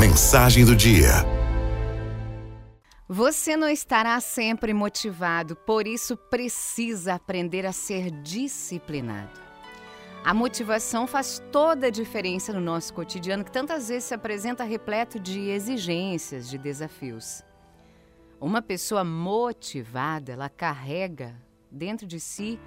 [0.00, 1.10] Mensagem do dia.
[3.06, 9.38] Você não estará sempre motivado, por isso precisa aprender a ser disciplinado.
[10.24, 15.20] A motivação faz toda a diferença no nosso cotidiano, que tantas vezes se apresenta repleto
[15.20, 17.44] de exigências, de desafios.
[18.40, 21.36] Uma pessoa motivada, ela carrega
[21.70, 22.58] dentro de si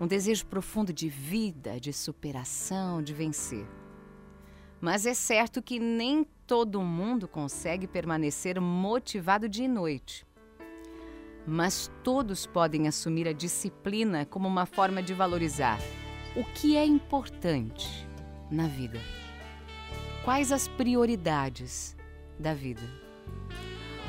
[0.00, 3.66] um desejo profundo de vida, de superação, de vencer.
[4.80, 10.24] Mas é certo que nem todo mundo consegue permanecer motivado dia e noite.
[11.46, 15.78] Mas todos podem assumir a disciplina como uma forma de valorizar
[16.36, 18.08] o que é importante
[18.50, 19.00] na vida.
[20.24, 21.96] Quais as prioridades
[22.38, 22.82] da vida?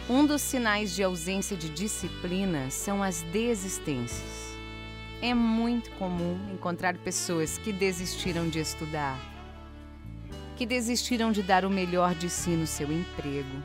[0.09, 4.55] Um dos sinais de ausência de disciplina são as desistências.
[5.21, 9.19] É muito comum encontrar pessoas que desistiram de estudar,
[10.57, 13.63] que desistiram de dar o melhor de si no seu emprego,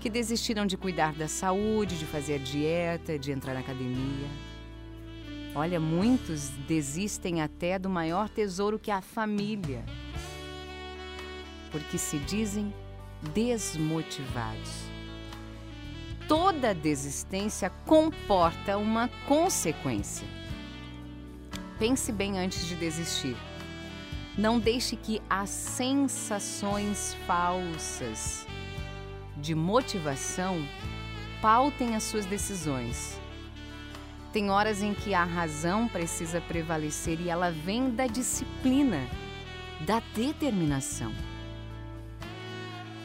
[0.00, 4.28] que desistiram de cuidar da saúde, de fazer dieta, de entrar na academia.
[5.54, 9.84] Olha, muitos desistem até do maior tesouro que é a família,
[11.70, 12.72] porque se dizem
[13.34, 14.70] desmotivados.
[16.26, 20.26] Toda desistência comporta uma consequência.
[21.78, 23.36] Pense bem antes de desistir.
[24.36, 28.46] Não deixe que as sensações falsas
[29.36, 30.66] de motivação
[31.42, 33.20] pautem as suas decisões.
[34.32, 39.06] Tem horas em que a razão precisa prevalecer e ela vem da disciplina,
[39.80, 41.12] da determinação.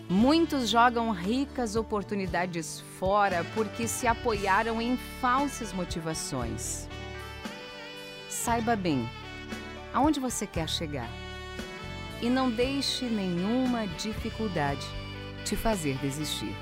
[0.09, 6.87] Muitos jogam ricas oportunidades fora porque se apoiaram em falsas motivações.
[8.29, 9.05] Saiba bem
[9.93, 11.09] aonde você quer chegar.
[12.21, 14.85] E não deixe nenhuma dificuldade
[15.45, 16.55] te fazer desistir.